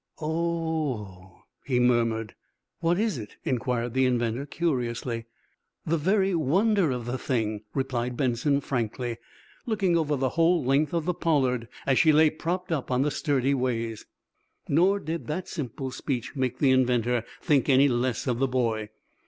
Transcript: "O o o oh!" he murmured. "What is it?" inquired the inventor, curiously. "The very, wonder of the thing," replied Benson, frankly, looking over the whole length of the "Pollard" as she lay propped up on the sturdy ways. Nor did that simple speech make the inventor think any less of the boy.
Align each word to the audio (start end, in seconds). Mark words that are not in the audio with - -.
"O 0.19 0.25
o 0.25 0.31
o 0.31 0.97
oh!" 1.05 1.41
he 1.63 1.79
murmured. 1.79 2.33
"What 2.79 2.97
is 2.97 3.19
it?" 3.19 3.35
inquired 3.45 3.93
the 3.93 4.07
inventor, 4.07 4.47
curiously. 4.47 5.27
"The 5.85 5.97
very, 5.99 6.33
wonder 6.33 6.89
of 6.89 7.05
the 7.05 7.19
thing," 7.19 7.61
replied 7.75 8.17
Benson, 8.17 8.61
frankly, 8.61 9.17
looking 9.67 9.95
over 9.95 10.15
the 10.15 10.29
whole 10.29 10.63
length 10.65 10.95
of 10.95 11.05
the 11.05 11.13
"Pollard" 11.13 11.67
as 11.85 11.99
she 11.99 12.11
lay 12.13 12.31
propped 12.31 12.71
up 12.71 12.89
on 12.89 13.03
the 13.03 13.11
sturdy 13.11 13.53
ways. 13.53 14.07
Nor 14.67 14.99
did 14.99 15.27
that 15.27 15.47
simple 15.47 15.91
speech 15.91 16.35
make 16.35 16.57
the 16.57 16.71
inventor 16.71 17.23
think 17.39 17.69
any 17.69 17.87
less 17.87 18.25
of 18.25 18.39
the 18.39 18.47
boy. 18.47 18.89